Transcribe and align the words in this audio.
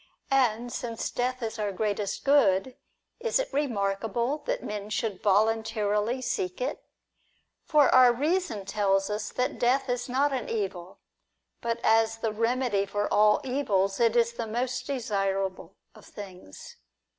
And 0.31 0.73
since 0.73 1.11
death 1.11 1.43
is 1.43 1.59
our 1.59 1.71
greatest 1.71 2.23
good, 2.25 2.75
is 3.19 3.37
it 3.37 3.53
remarkable 3.53 4.39
that 4.47 4.63
men 4.63 4.89
should 4.89 5.21
voluntarily 5.21 6.23
seek 6.23 6.59
it? 6.59 6.83
For 7.65 7.87
our 7.93 8.11
reason 8.11 8.65
tells 8.65 9.11
us 9.11 9.31
that 9.33 9.59
death 9.59 9.89
is 9.89 10.09
not 10.09 10.33
an 10.33 10.49
evil, 10.49 11.01
but, 11.61 11.79
as 11.83 12.17
the 12.17 12.31
remedy 12.31 12.87
for 12.87 13.07
all 13.13 13.41
evils, 13.43 13.99
is 13.99 14.33
the 14.33 14.47
most 14.47 14.87
desirable 14.87 15.75
of 15.93 16.05
things. 16.07 16.77